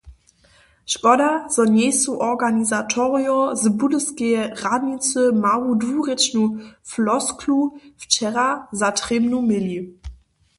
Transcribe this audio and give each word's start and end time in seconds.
Škoda, 0.91 1.25
zo 1.55 1.65
njejsu 1.73 2.15
organizatorojo 2.27 3.35
z 3.63 3.71
Budyskeje 3.81 4.41
radnicy 4.63 5.21
mału 5.45 5.69
dwurěčnu 5.83 6.43
flosklu 6.91 7.59
wčera 8.01 8.47
za 8.79 8.89
trěbnu 8.99 9.37
měli. 9.49 9.77